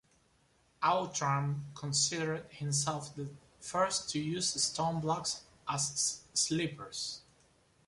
[0.83, 7.21] Outram considered himself the first to use stone blocks as sleepers.